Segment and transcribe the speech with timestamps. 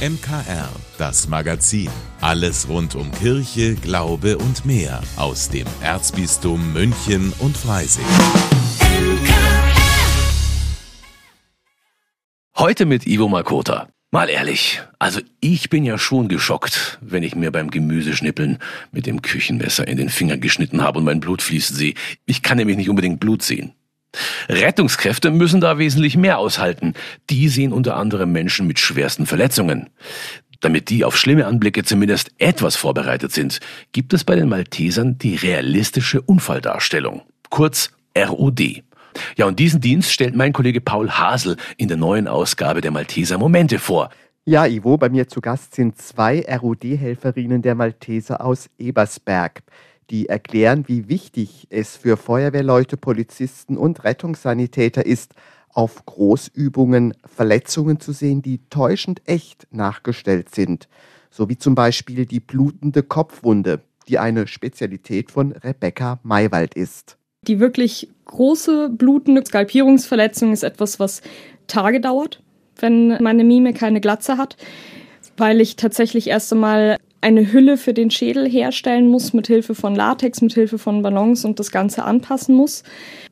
[0.00, 1.90] MKR, das Magazin.
[2.22, 8.06] Alles rund um Kirche, Glaube und mehr aus dem Erzbistum München und Freising.
[12.56, 13.90] Heute mit Ivo Makota.
[14.10, 18.56] Mal ehrlich, also ich bin ja schon geschockt, wenn ich mir beim Gemüseschnippeln
[18.92, 21.92] mit dem Küchenmesser in den Finger geschnitten habe und mein Blut fließt sehe.
[22.24, 23.74] Ich kann nämlich nicht unbedingt Blut sehen.
[24.48, 26.94] Rettungskräfte müssen da wesentlich mehr aushalten.
[27.28, 29.90] Die sehen unter anderem Menschen mit schwersten Verletzungen.
[30.60, 33.60] Damit die auf schlimme Anblicke zumindest etwas vorbereitet sind,
[33.92, 38.82] gibt es bei den Maltesern die realistische Unfalldarstellung, kurz ROD.
[39.36, 43.38] Ja, und diesen Dienst stellt mein Kollege Paul Hasel in der neuen Ausgabe der Malteser
[43.38, 44.10] Momente vor.
[44.44, 49.62] Ja, Ivo, bei mir zu Gast sind zwei ROD-Helferinnen der Malteser aus Ebersberg
[50.10, 55.34] die erklären, wie wichtig es für Feuerwehrleute, Polizisten und Rettungssanitäter ist,
[55.72, 60.88] auf Großübungen Verletzungen zu sehen, die täuschend echt nachgestellt sind,
[61.30, 67.16] so wie zum Beispiel die blutende Kopfwunde, die eine Spezialität von Rebecca Maywald ist.
[67.46, 71.22] Die wirklich große blutende Skalpierungsverletzung ist etwas, was
[71.68, 72.42] Tage dauert,
[72.80, 74.56] wenn meine Mime keine Glatze hat,
[75.36, 79.94] weil ich tatsächlich erst einmal eine Hülle für den Schädel herstellen muss, mit Hilfe von
[79.94, 82.82] Latex, mit Hilfe von Ballons und das Ganze anpassen muss.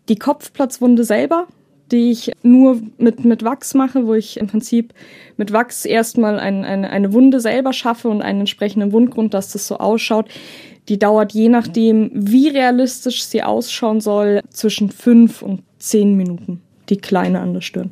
[0.09, 1.47] Die Kopfplatzwunde selber,
[1.91, 4.93] die ich nur mit, mit Wachs mache, wo ich im Prinzip
[5.37, 9.67] mit Wachs erstmal ein, eine, eine Wunde selber schaffe und einen entsprechenden Wundgrund, dass das
[9.67, 10.29] so ausschaut.
[10.89, 16.63] Die dauert je nachdem, wie realistisch sie ausschauen soll, zwischen fünf und zehn Minuten.
[16.89, 17.91] Die kleine an der Stirn.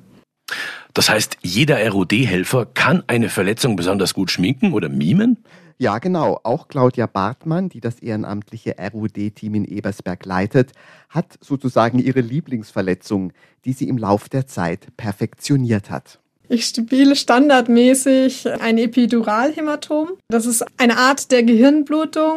[0.95, 5.37] Das heißt, jeder ROD-Helfer kann eine Verletzung besonders gut schminken oder mimen?
[5.79, 6.41] Ja, genau.
[6.43, 10.73] Auch Claudia Bartmann, die das ehrenamtliche RUD-Team in Ebersberg leitet,
[11.11, 13.33] hat sozusagen ihre Lieblingsverletzung,
[13.65, 16.19] die sie im Lauf der Zeit perfektioniert hat.
[16.49, 20.11] Ich spiele standardmäßig ein Epiduralhämatom.
[20.29, 22.37] Das ist eine Art der Gehirnblutung.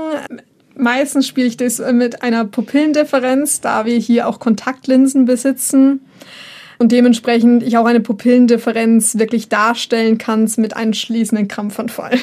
[0.76, 6.02] Meistens spiele ich das mit einer Pupillendifferenz, da wir hier auch Kontaktlinsen besitzen
[6.80, 12.18] und dementsprechend ich auch eine Pupillendifferenz wirklich darstellen kann mit einem schließenden Krampfanfall.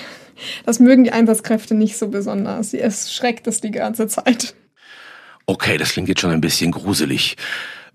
[0.65, 2.71] Das mögen die Einsatzkräfte nicht so besonders.
[2.71, 4.55] Sie erschreckt es die ganze Zeit.
[5.47, 7.37] Okay, das klingt jetzt schon ein bisschen gruselig.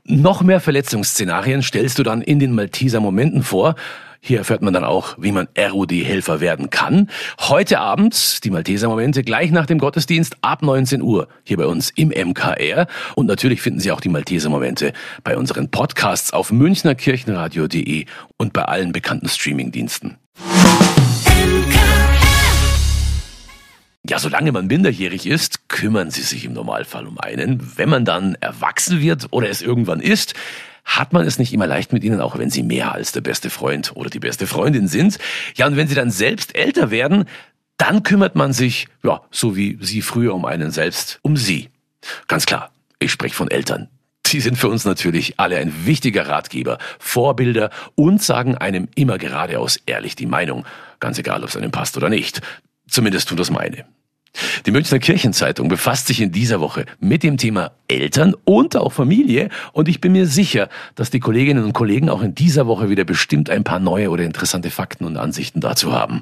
[0.03, 3.75] Noch mehr Verletzungsszenarien stellst du dann in den Malteser Momenten vor.
[4.23, 7.09] Hier erfährt man dann auch, wie man ROD-Helfer werden kann.
[7.39, 11.89] Heute Abend die Malteser Momente gleich nach dem Gottesdienst ab 19 Uhr hier bei uns
[11.95, 12.85] im MKR.
[13.15, 14.93] Und natürlich finden Sie auch die Malteser Momente
[15.23, 18.05] bei unseren Podcasts auf münchnerkirchenradio.de
[18.37, 20.17] und bei allen bekannten Streamingdiensten.
[24.09, 27.77] Ja, solange man minderjährig ist, kümmern sie sich im Normalfall um einen.
[27.77, 30.33] Wenn man dann erwachsen wird oder es irgendwann ist,
[30.83, 33.51] hat man es nicht immer leicht mit ihnen, auch wenn sie mehr als der beste
[33.51, 35.19] Freund oder die beste Freundin sind.
[35.55, 37.25] Ja, und wenn sie dann selbst älter werden,
[37.77, 41.69] dann kümmert man sich, ja, so wie sie früher um einen selbst, um sie.
[42.27, 43.87] Ganz klar, ich spreche von Eltern.
[44.25, 49.79] Sie sind für uns natürlich alle ein wichtiger Ratgeber, Vorbilder und sagen einem immer geradeaus
[49.85, 50.65] ehrlich die Meinung,
[50.99, 52.41] ganz egal, ob es einem passt oder nicht.
[52.91, 53.85] Zumindest tut das meine.
[54.65, 59.49] Die Münchner Kirchenzeitung befasst sich in dieser Woche mit dem Thema Eltern und auch Familie
[59.73, 63.03] und ich bin mir sicher, dass die Kolleginnen und Kollegen auch in dieser Woche wieder
[63.03, 66.21] bestimmt ein paar neue oder interessante Fakten und Ansichten dazu haben.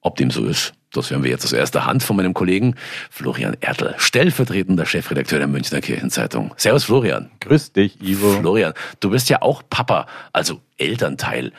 [0.00, 2.74] Ob dem so ist, das hören wir jetzt aus erster Hand von meinem Kollegen
[3.10, 6.54] Florian Ertl, stellvertretender Chefredakteur der Münchner Kirchenzeitung.
[6.56, 7.30] Servus Florian.
[7.40, 8.40] Grüß dich, Ivo.
[8.40, 11.52] Florian, du bist ja auch Papa, also Elternteil.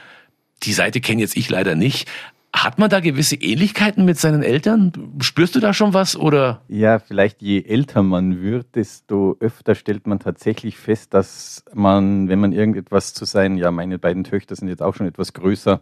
[0.64, 2.08] Die Seite kenne jetzt ich leider nicht,
[2.54, 4.92] hat man da gewisse Ähnlichkeiten mit seinen Eltern?
[5.22, 6.62] Spürst du da schon was oder?
[6.68, 12.40] Ja, vielleicht je älter man wird, desto öfter stellt man tatsächlich fest, dass man, wenn
[12.40, 15.80] man irgendetwas zu sein, ja, meine beiden Töchter sind jetzt auch schon etwas größer,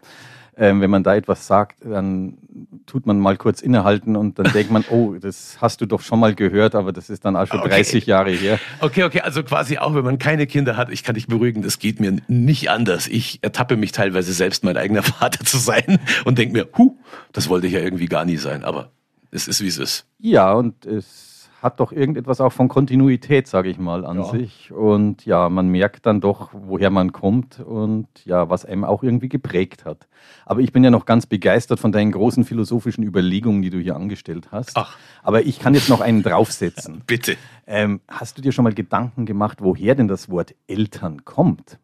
[0.58, 2.38] ähm, wenn man da etwas sagt, dann
[2.86, 6.20] tut man mal kurz innehalten und dann denkt man, oh, das hast du doch schon
[6.20, 7.70] mal gehört, aber das ist dann auch schon okay.
[7.70, 8.60] 30 Jahre her.
[8.80, 11.80] Okay, okay, also quasi auch, wenn man keine Kinder hat, ich kann dich beruhigen, das
[11.80, 13.08] geht mir nicht anders.
[13.08, 16.98] Ich ertappe mich teilweise selbst, mein eigener Vater zu sein und denke mir, hu,
[17.34, 18.92] das wollte ich ja irgendwie gar nie sein, aber
[19.30, 20.06] es ist, wie es ist.
[20.20, 24.26] Ja, und es hat doch irgendetwas auch von Kontinuität, sage ich mal, an ja.
[24.26, 24.72] sich.
[24.72, 29.30] Und ja, man merkt dann doch, woher man kommt und ja, was einem auch irgendwie
[29.30, 30.08] geprägt hat.
[30.46, 33.96] Aber ich bin ja noch ganz begeistert von deinen großen philosophischen Überlegungen, die du hier
[33.96, 34.78] angestellt hast.
[34.78, 34.98] Ach.
[35.24, 37.02] Aber ich kann jetzt noch einen draufsetzen.
[37.08, 37.36] Bitte.
[37.66, 41.80] Ähm, hast du dir schon mal Gedanken gemacht, woher denn das Wort Eltern kommt?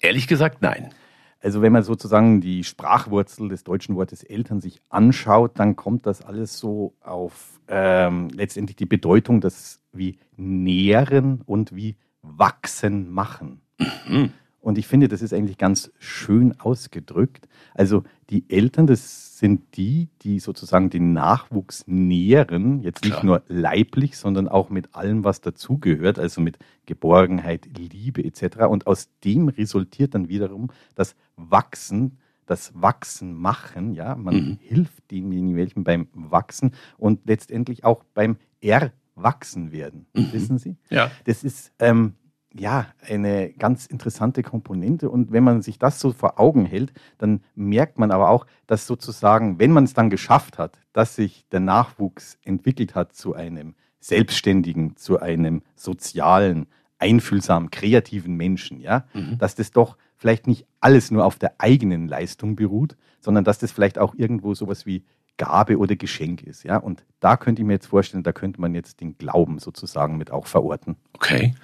[0.00, 0.90] Ehrlich gesagt, nein.
[1.40, 6.22] Also wenn man sozusagen die Sprachwurzel des deutschen Wortes Eltern sich anschaut, dann kommt das
[6.22, 13.60] alles so auf ähm, letztendlich die Bedeutung, das wie nähren und wie wachsen machen.
[13.78, 14.32] Mhm.
[14.68, 17.48] Und ich finde, das ist eigentlich ganz schön ausgedrückt.
[17.72, 23.24] Also die Eltern, das sind die, die sozusagen den Nachwuchs nähren, jetzt nicht Klar.
[23.24, 28.58] nur leiblich, sondern auch mit allem, was dazugehört, also mit Geborgenheit, Liebe etc.
[28.68, 34.58] Und aus dem resultiert dann wiederum das Wachsen, das Wachsen machen, ja, man Mhm.
[34.60, 40.04] hilft denjenigen beim Wachsen und letztendlich auch beim Erwachsen werden.
[40.12, 40.32] Mhm.
[40.32, 40.76] Wissen Sie?
[40.90, 41.10] Ja.
[41.24, 42.12] Das ist ähm,
[42.54, 45.10] ja eine ganz interessante Komponente.
[45.10, 48.86] Und wenn man sich das so vor Augen hält, dann merkt man aber auch, dass
[48.86, 53.74] sozusagen, wenn man es dann geschafft hat, dass sich der Nachwuchs entwickelt hat zu einem
[54.00, 56.66] selbstständigen, zu einem sozialen,
[56.98, 59.38] einfühlsamen, kreativen Menschen, ja, Mhm.
[59.38, 63.70] dass das doch vielleicht nicht alles nur auf der eigenen Leistung beruht, sondern dass das
[63.70, 65.04] vielleicht auch irgendwo sowas wie
[65.38, 66.76] Gabe oder Geschenk ist, ja.
[66.76, 70.30] Und da könnte ich mir jetzt vorstellen, da könnte man jetzt den Glauben sozusagen mit
[70.30, 70.96] auch verorten.
[71.14, 71.54] Okay.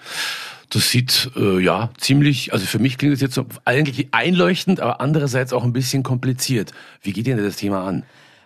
[0.71, 5.01] Das sieht äh, ja ziemlich, also für mich klingt es jetzt so eigentlich einleuchtend, aber
[5.01, 6.73] andererseits auch ein bisschen kompliziert.
[7.03, 8.05] Wie geht ihr denn das Thema an?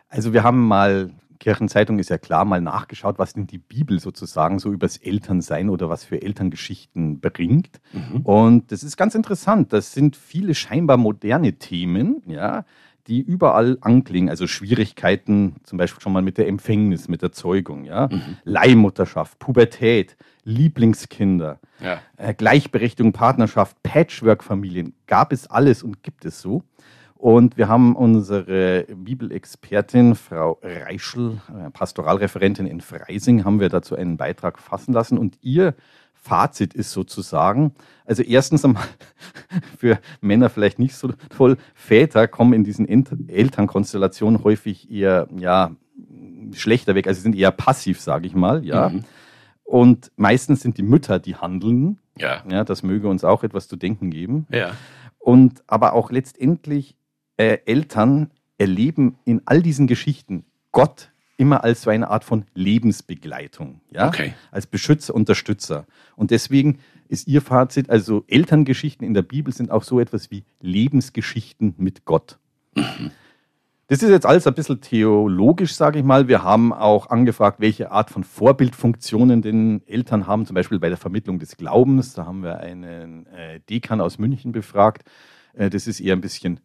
[0.08, 4.58] Also wir haben mal, Kirchenzeitung ist ja klar, mal nachgeschaut, was denn die Bibel sozusagen
[4.58, 7.80] so übers Elternsein oder was für Elterngeschichten bringt.
[8.24, 9.72] Und das ist ganz interessant.
[9.72, 12.64] Das sind viele scheinbar moderne Themen, ja,
[13.08, 14.28] die überall anklingen.
[14.28, 18.08] Also Schwierigkeiten, zum Beispiel schon mal mit der Empfängnis, mit der Zeugung, ja,
[18.44, 22.00] Leihmutterschaft, Pubertät, Lieblingskinder, Ja.
[22.16, 26.62] äh, Gleichberechtigung, Partnerschaft, Patchwork-Familien, gab es alles und gibt es so.
[27.14, 34.16] Und wir haben unsere Bibelexpertin, Frau Reischl, äh, Pastoralreferentin in Freising, haben wir dazu einen
[34.16, 35.18] Beitrag fassen lassen.
[35.18, 35.74] Und ihr
[36.28, 37.72] Fazit ist sozusagen,
[38.04, 38.84] also erstens einmal
[39.78, 45.70] für Männer vielleicht nicht so toll, Väter kommen in diesen Elternkonstellationen häufig eher, ja,
[46.52, 48.90] schlechter weg, also sind eher passiv, sage ich mal, ja.
[48.90, 49.04] Mhm.
[49.64, 51.98] Und meistens sind die Mütter die Handelnden.
[52.16, 52.42] Ja.
[52.50, 54.46] Ja, das möge uns auch etwas zu denken geben.
[54.50, 54.72] Ja.
[55.18, 56.96] Und aber auch letztendlich
[57.36, 63.80] äh, Eltern erleben in all diesen Geschichten Gott immer als so eine Art von Lebensbegleitung,
[63.90, 64.34] ja, Okay.
[64.50, 65.86] als Beschützer, Unterstützer.
[66.16, 70.44] Und deswegen ist ihr Fazit, also Elterngeschichten in der Bibel sind auch so etwas wie
[70.60, 72.38] Lebensgeschichten mit Gott.
[73.86, 76.28] Das ist jetzt alles ein bisschen theologisch, sage ich mal.
[76.28, 80.98] Wir haben auch angefragt, welche Art von Vorbildfunktionen den Eltern haben, zum Beispiel bei der
[80.98, 82.12] Vermittlung des Glaubens.
[82.12, 85.08] Da haben wir einen äh, Dekan aus München befragt.
[85.54, 86.60] Äh, das ist eher ein bisschen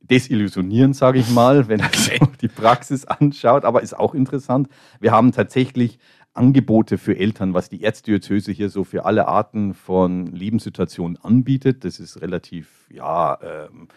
[0.00, 4.68] mh, desillusionierend, sage ich mal, wenn man so die Praxis anschaut, aber ist auch interessant.
[5.00, 5.98] Wir haben tatsächlich
[6.34, 11.84] Angebote für Eltern, was die Erzdiözese hier so für alle Arten von Lebenssituationen anbietet.
[11.84, 13.88] Das ist relativ, ja, ähm,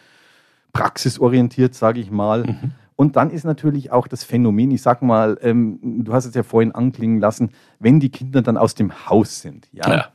[0.74, 2.56] praxisorientiert, sage ich mal.
[2.95, 6.44] Und dann ist natürlich auch das Phänomen, ich sag mal, ähm, du hast es ja
[6.44, 7.50] vorhin anklingen lassen,
[7.80, 10.07] wenn die Kinder dann aus dem Haus sind, ja, Ja.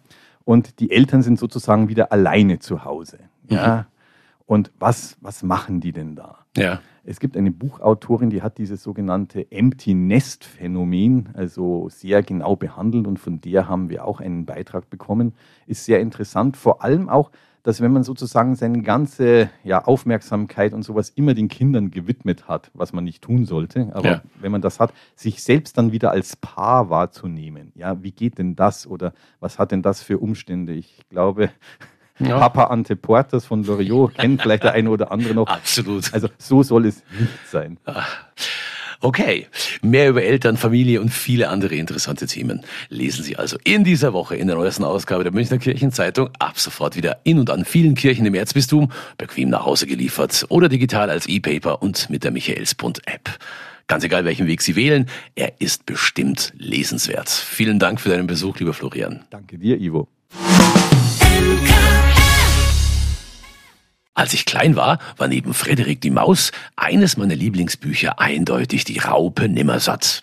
[0.44, 3.18] und die Eltern sind sozusagen wieder alleine zu Hause,
[3.48, 3.86] ja.
[4.46, 6.38] Und was, was machen die denn da?
[6.56, 6.80] Ja.
[7.04, 13.06] Es gibt eine Buchautorin, die hat dieses sogenannte Empty Nest Phänomen also sehr genau behandelt
[13.06, 15.34] und von der haben wir auch einen Beitrag bekommen.
[15.66, 17.30] Ist sehr interessant, vor allem auch,
[17.64, 22.70] dass wenn man sozusagen seine ganze ja, Aufmerksamkeit und sowas immer den Kindern gewidmet hat,
[22.74, 24.22] was man nicht tun sollte, aber Ja.
[24.40, 27.72] wenn man das hat, sich selbst dann wieder als Paar wahrzunehmen.
[27.74, 30.74] Ja, wie geht denn das oder was hat denn das für Umstände?
[30.74, 31.50] Ich glaube,
[32.18, 32.38] Ja.
[32.38, 35.46] Papa Ante Portas von Loriot kennt vielleicht der eine oder andere noch.
[35.46, 36.12] Absolut.
[36.12, 37.78] Also so soll es nicht sein.
[39.00, 39.46] Okay,
[39.82, 44.36] mehr über Eltern, Familie und viele andere interessante Themen lesen Sie also in dieser Woche
[44.36, 46.30] in der neuesten Ausgabe der Münchner Kirchenzeitung.
[46.38, 50.68] Ab sofort wieder in und an vielen Kirchen im Erzbistum, bequem nach Hause geliefert oder
[50.68, 53.38] digital als E-Paper und mit der Michaelsbund-App.
[53.86, 55.06] Ganz egal, welchen Weg Sie wählen,
[55.36, 57.28] er ist bestimmt lesenswert.
[57.28, 59.24] Vielen Dank für deinen Besuch, lieber Florian.
[59.30, 60.08] Danke dir, Ivo.
[64.16, 69.46] Als ich klein war, war neben Frederik die Maus eines meiner Lieblingsbücher eindeutig die Raupe
[69.46, 70.22] Nimmersatt.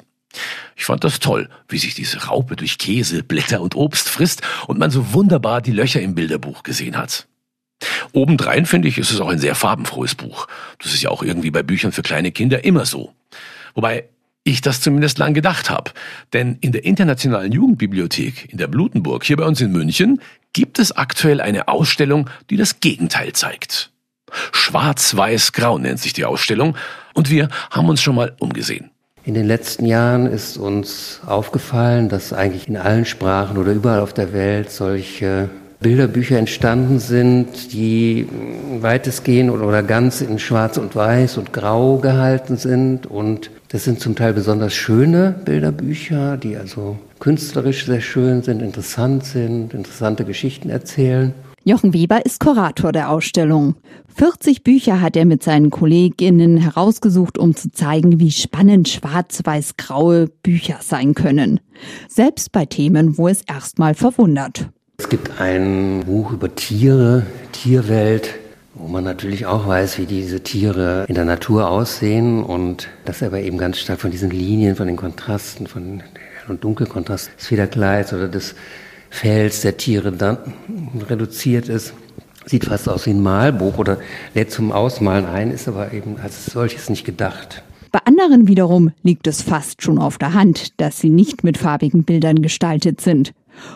[0.75, 4.79] Ich fand das toll, wie sich diese Raupe durch Käse, Blätter und Obst frisst und
[4.79, 7.27] man so wunderbar die Löcher im Bilderbuch gesehen hat.
[8.13, 10.47] Obendrein finde ich, ist es auch ein sehr farbenfrohes Buch.
[10.79, 13.13] Das ist ja auch irgendwie bei Büchern für kleine Kinder immer so.
[13.75, 14.05] Wobei
[14.43, 15.91] ich das zumindest lang gedacht habe.
[16.33, 20.21] Denn in der Internationalen Jugendbibliothek in der Blutenburg hier bei uns in München
[20.51, 23.91] gibt es aktuell eine Ausstellung, die das Gegenteil zeigt.
[24.51, 26.75] Schwarz-Weiß-Grau nennt sich die Ausstellung
[27.13, 28.89] und wir haben uns schon mal umgesehen.
[29.25, 34.13] In den letzten Jahren ist uns aufgefallen, dass eigentlich in allen Sprachen oder überall auf
[34.13, 35.49] der Welt solche
[35.83, 38.27] Bilderbücher entstanden sind, die
[38.79, 43.05] weitestgehend oder ganz in Schwarz und Weiß und Grau gehalten sind.
[43.05, 49.25] Und das sind zum Teil besonders schöne Bilderbücher, die also künstlerisch sehr schön sind, interessant
[49.25, 51.35] sind, interessante Geschichten erzählen.
[51.65, 53.75] Jochen Weber ist Kurator der Ausstellung.
[54.15, 60.79] 40 Bücher hat er mit seinen Kolleginnen herausgesucht, um zu zeigen, wie spannend schwarz-weiß-graue Bücher
[60.81, 61.61] sein können.
[62.09, 64.69] Selbst bei Themen, wo es erstmal verwundert.
[65.03, 68.35] Es gibt ein Buch über Tiere, Tierwelt,
[68.73, 73.41] wo man natürlich auch weiß, wie diese Tiere in der Natur aussehen und das aber
[73.41, 78.13] eben ganz stark von diesen Linien, von den Kontrasten, von Hell- und Dunkelkontrast des Federkleids
[78.13, 78.55] oder des
[79.09, 80.37] Fells der Tiere dann
[81.09, 81.93] reduziert ist.
[82.45, 83.97] Sieht fast aus wie ein Malbuch oder
[84.33, 87.61] lädt zum Ausmalen ein, ist aber eben als solches nicht gedacht.
[87.91, 92.05] Bei anderen wiederum liegt es fast schon auf der Hand, dass sie nicht mit farbigen
[92.05, 93.33] Bildern gestaltet sind.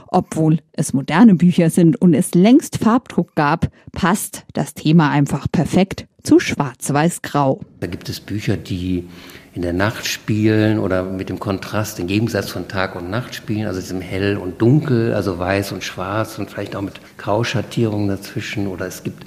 [0.08, 6.08] Obwohl es moderne Bücher sind und es längst Farbdruck gab, passt das Thema einfach perfekt
[6.24, 7.62] zu Schwarz-Weiß-Grau.
[7.80, 9.08] Da gibt es Bücher, die
[9.54, 13.66] in der Nacht spielen oder mit dem Kontrast, im Gegensatz von Tag und Nacht spielen,
[13.66, 18.68] also diesem Hell und Dunkel, also Weiß und Schwarz und vielleicht auch mit Grauschattierungen dazwischen.
[18.68, 19.26] Oder es gibt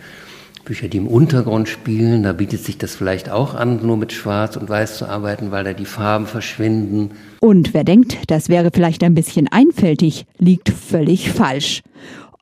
[0.64, 4.56] Bücher, die im Untergrund spielen, da bietet sich das vielleicht auch an, nur mit Schwarz
[4.56, 7.10] und Weiß zu arbeiten, weil da die Farben verschwinden.
[7.40, 11.82] Und wer denkt, das wäre vielleicht ein bisschen einfältig, liegt völlig falsch.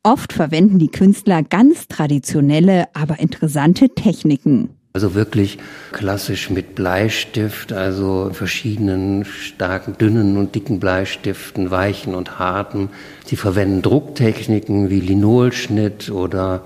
[0.03, 4.71] Oft verwenden die Künstler ganz traditionelle, aber interessante Techniken.
[4.95, 5.59] Also wirklich
[5.93, 12.89] klassisch mit Bleistift, also verschiedenen starken, dünnen und dicken Bleistiften, weichen und harten.
[13.25, 16.63] Sie verwenden Drucktechniken wie Linolschnitt oder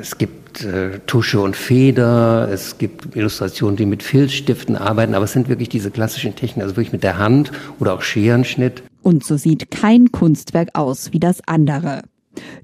[0.00, 5.32] es gibt äh, Tusche und Feder, es gibt Illustrationen, die mit Filzstiften arbeiten, aber es
[5.32, 8.82] sind wirklich diese klassischen Techniken, also wirklich mit der Hand oder auch Scherenschnitt.
[9.02, 12.02] Und so sieht kein Kunstwerk aus wie das andere.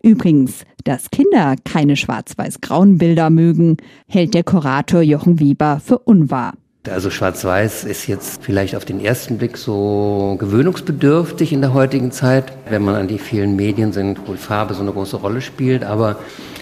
[0.02, 3.76] Übrigens, dass Kinder keine schwarz-weiß-grauen Bilder mögen,
[4.06, 6.54] hält der Kurator Jochen Weber für unwahr.
[6.90, 12.52] Also Schwarz-Weiß ist jetzt vielleicht auf den ersten Blick so gewöhnungsbedürftig in der heutigen Zeit,
[12.68, 15.82] wenn man an die vielen Medien sind, wo Farbe so eine große Rolle spielt.
[15.82, 16.18] Aber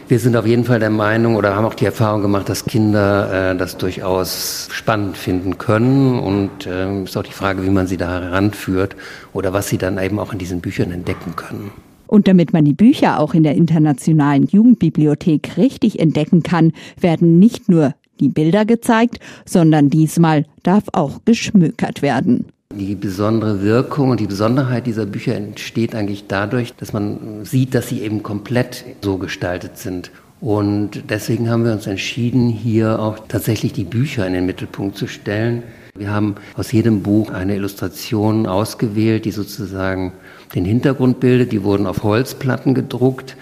[0.08, 3.52] wir sind auf jeden Fall der Meinung oder haben auch die Erfahrung gemacht, dass Kinder
[3.52, 6.18] äh, das durchaus spannend finden können.
[6.18, 8.96] Und äh, ist auch die Frage, wie man sie da heranführt
[9.32, 11.70] oder was sie dann eben auch in diesen Büchern entdecken können.
[12.06, 17.70] Und damit man die Bücher auch in der internationalen Jugendbibliothek richtig entdecken kann, werden nicht
[17.70, 22.46] nur die Bilder gezeigt, sondern diesmal darf auch geschmökert werden.
[22.78, 27.88] Die besondere Wirkung und die Besonderheit dieser Bücher entsteht eigentlich dadurch, dass man sieht, dass
[27.88, 30.10] sie eben komplett so gestaltet sind.
[30.40, 35.06] Und deswegen haben wir uns entschieden, hier auch tatsächlich die Bücher in den Mittelpunkt zu
[35.06, 35.62] stellen.
[35.94, 40.12] Wir haben aus jedem Buch eine Illustration ausgewählt, die sozusagen
[40.54, 41.52] den Hintergrund bildet.
[41.52, 43.36] Die wurden auf Holzplatten gedruckt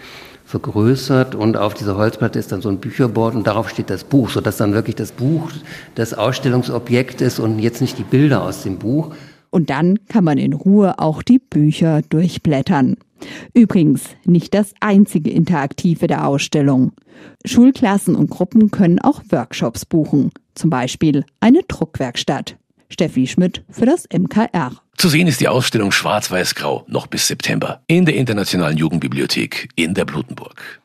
[0.50, 4.30] vergrößert und auf dieser Holzplatte ist dann so ein Bücherboard und darauf steht das Buch,
[4.30, 5.49] sodass dann wirklich das Buch
[5.95, 9.14] das Ausstellungsobjekt ist und jetzt nicht die Bilder aus dem Buch.
[9.50, 12.97] Und dann kann man in Ruhe auch die Bücher durchblättern.
[13.54, 16.92] Übrigens nicht das einzige Interaktive der Ausstellung.
[17.45, 22.57] Schulklassen und Gruppen können auch Workshops buchen, zum Beispiel eine Druckwerkstatt.
[22.90, 24.73] Steffi Schmidt für das MKR.
[24.97, 30.04] Zu sehen ist die Ausstellung Schwarz-Weiß-Grau noch bis September in der Internationalen Jugendbibliothek in der
[30.04, 30.80] Blutenburg.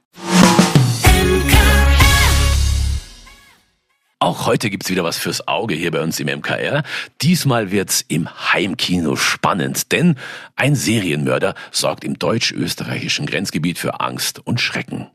[4.20, 6.84] Auch heute gibt's wieder was fürs Auge hier bei uns im MKR.
[7.22, 10.16] Diesmal wird's im Heimkino spannend, denn
[10.56, 15.10] ein Serienmörder sorgt im deutsch-österreichischen Grenzgebiet für Angst und Schrecken.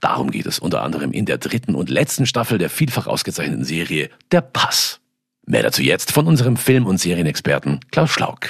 [0.00, 4.10] Darum geht es unter anderem in der dritten und letzten Staffel der vielfach ausgezeichneten Serie
[4.32, 5.00] Der Pass.
[5.50, 8.48] Mehr dazu jetzt von unserem Film- und Serienexperten Klaus Schlauk.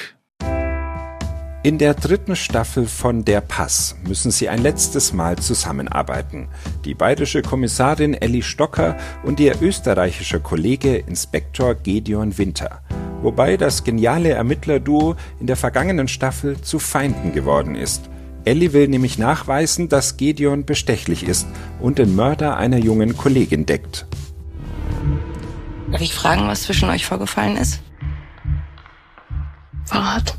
[1.62, 6.48] In der dritten Staffel von Der Pass müssen sie ein letztes Mal zusammenarbeiten.
[6.84, 12.80] Die bayerische Kommissarin Elli Stocker und ihr österreichischer Kollege Inspektor Gedeon Winter.
[13.22, 18.10] Wobei das geniale Ermittlerduo in der vergangenen Staffel zu Feinden geworden ist.
[18.44, 21.46] Elli will nämlich nachweisen, dass Gedeon bestechlich ist
[21.80, 24.07] und den Mörder einer jungen Kollegin deckt.
[25.90, 27.80] Darf ich fragen, was zwischen euch vorgefallen ist?
[29.86, 30.36] Verrat.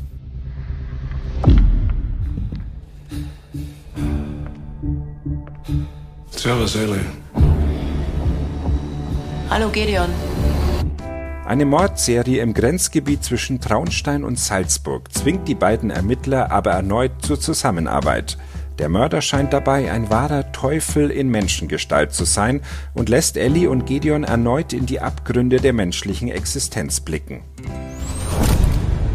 [6.30, 7.04] Servus, Ellie.
[9.50, 10.08] Hallo, Gedeon.
[11.44, 17.40] Eine Mordserie im Grenzgebiet zwischen Traunstein und Salzburg zwingt die beiden Ermittler aber erneut zur
[17.40, 18.38] Zusammenarbeit.
[18.80, 22.62] Der Mörder scheint dabei ein wahrer Teufel in Menschengestalt zu sein
[22.94, 27.42] und lässt Ellie und Gideon erneut in die Abgründe der menschlichen Existenz blicken.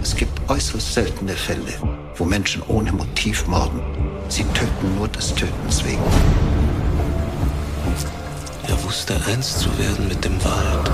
[0.03, 1.73] Es gibt äußerst seltene Fälle,
[2.13, 3.81] wo Menschen ohne Motiv morden.
[4.29, 6.03] Sie töten nur des Tötens wegen.
[8.67, 10.91] Er wusste eins zu werden mit dem Wald.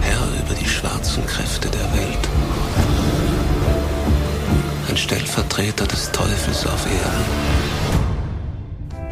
[0.00, 0.99] Herr über die schwarzen
[5.60, 7.24] Ein Stellvertreter des Teufels auf Erden.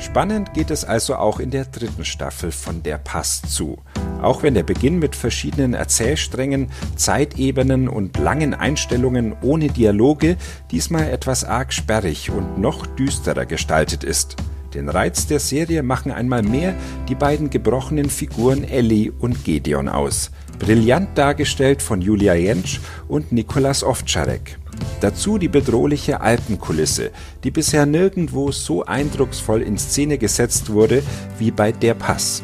[0.00, 3.76] Spannend geht es also auch in der dritten Staffel von Der Pass zu.
[4.22, 10.38] Auch wenn der Beginn mit verschiedenen Erzählsträngen, Zeitebenen und langen Einstellungen ohne Dialoge
[10.70, 14.36] diesmal etwas arg sperrig und noch düsterer gestaltet ist.
[14.72, 16.74] Den Reiz der Serie machen einmal mehr
[17.10, 20.30] die beiden gebrochenen Figuren Ellie und Gedeon aus.
[20.58, 24.58] Brillant dargestellt von Julia Jentsch und Nikolas Ovtcharek.
[25.00, 27.10] Dazu die bedrohliche Alpenkulisse,
[27.44, 31.02] die bisher nirgendwo so eindrucksvoll in Szene gesetzt wurde
[31.38, 32.42] wie bei Der Pass.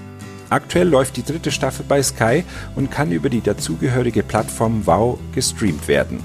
[0.50, 2.44] Aktuell läuft die dritte Staffel bei Sky
[2.76, 6.20] und kann über die dazugehörige Plattform Wow gestreamt werden.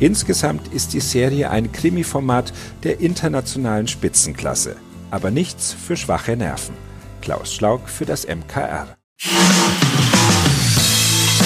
[0.00, 2.52] Insgesamt ist die Serie ein Krimi-Format
[2.82, 4.76] der internationalen Spitzenklasse.
[5.10, 6.74] Aber nichts für schwache Nerven.
[7.20, 8.96] Klaus Schlaug für das MKR.